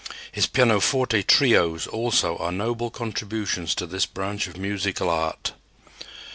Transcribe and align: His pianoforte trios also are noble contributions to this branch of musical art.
His 0.31 0.47
pianoforte 0.47 1.21
trios 1.21 1.85
also 1.85 2.35
are 2.37 2.51
noble 2.51 2.89
contributions 2.89 3.75
to 3.75 3.85
this 3.85 4.07
branch 4.07 4.47
of 4.47 4.57
musical 4.57 5.11
art. 5.11 5.51